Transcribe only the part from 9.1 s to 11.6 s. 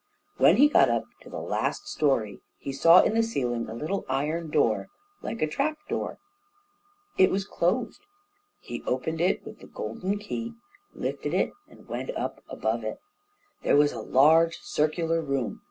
it with the golden key, lifted it,